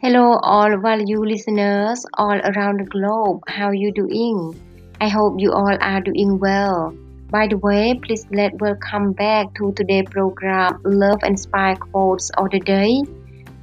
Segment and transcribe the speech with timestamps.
[0.00, 3.42] Hello, all value listeners all around the globe.
[3.48, 4.54] How you doing?
[5.00, 6.94] I hope you all are doing well.
[7.30, 12.52] By the way, please let welcome back to today's program Love and Inspire Quotes of
[12.52, 13.02] the Day.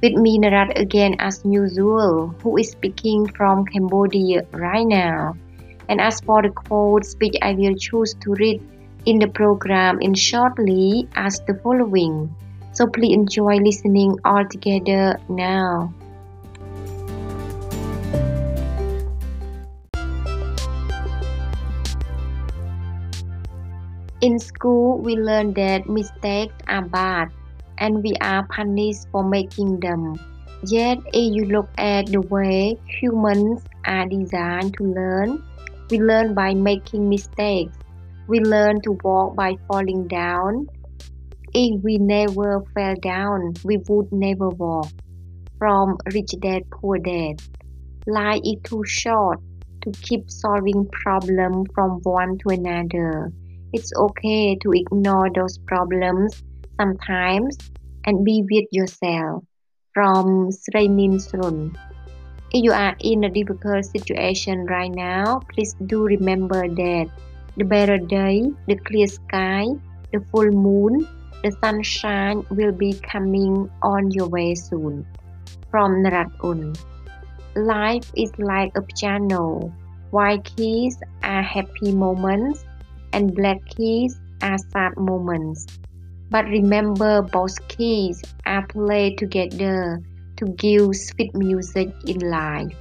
[0.02, 5.34] With me Narat again as usual, who is speaking from Cambodia right now.
[5.88, 8.60] And as for the quotes which I will choose to read
[9.06, 12.28] in the program in shortly as the following.
[12.72, 15.94] So please enjoy listening all together now.
[24.26, 27.28] In school, we learn that mistakes are bad
[27.78, 30.18] and we are punished for making them.
[30.66, 35.44] Yet, if you look at the way humans are designed to learn,
[35.92, 37.78] we learn by making mistakes.
[38.26, 40.66] We learn to walk by falling down.
[41.54, 44.90] If we never fell down, we would never walk.
[45.60, 47.42] From Rich Dad Poor Dad.
[48.08, 49.38] Life is too short
[49.82, 53.30] to keep solving problems from one to another.
[53.76, 56.42] It's okay to ignore those problems
[56.80, 57.58] sometimes
[58.06, 59.44] and be with yourself.
[59.92, 61.76] From Sraimin Srun.
[62.56, 67.10] If you are in a difficult situation right now, please do remember that
[67.58, 69.66] the better day, the clear sky,
[70.10, 71.06] the full moon,
[71.44, 75.04] the sunshine will be coming on your way soon.
[75.70, 76.72] From Narat Un.
[77.54, 79.68] Life is like a piano.
[80.16, 82.64] White keys are happy moments
[83.16, 85.66] and black keys are sad moments.
[86.28, 90.02] But remember both keys are played together
[90.36, 92.76] to give sweet music in life.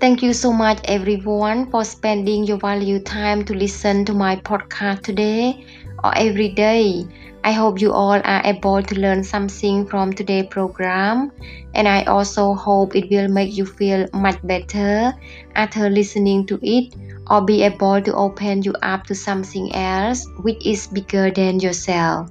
[0.00, 5.02] Thank you so much everyone for spending your valuable time to listen to my podcast
[5.02, 5.64] today
[6.04, 7.06] or every day.
[7.44, 11.32] I hope you all are able to learn something from today's program,
[11.74, 15.12] and I also hope it will make you feel much better
[15.56, 16.94] after listening to it
[17.28, 22.30] or be able to open you up to something else which is bigger than yourself.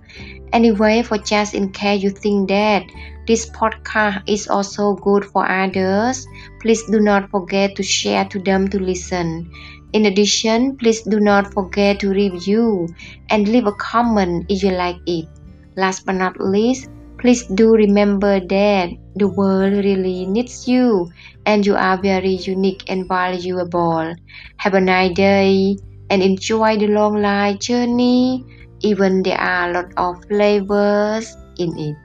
[0.54, 2.84] Anyway, for just in case you think that
[3.28, 6.28] this podcast is also good for others,
[6.60, 9.52] please do not forget to share to them to listen.
[9.94, 12.88] In addition, please do not forget to review
[13.30, 15.28] and leave a comment if you like it.
[15.76, 21.12] Last but not least, please do remember that the world really needs you
[21.46, 24.16] and you are very unique and valuable.
[24.58, 25.78] Have a nice day
[26.10, 28.46] and enjoy the long life journey,
[28.80, 31.96] even there are a lot of flavors in it.